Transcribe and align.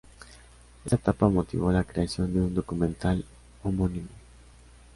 Esta 0.83 0.97
tapa 0.97 1.29
motivó 1.29 1.71
la 1.71 1.83
creación 1.83 2.33
de 2.33 2.39
un 2.41 2.55
documental 2.55 3.23
homónimo. 3.61 4.09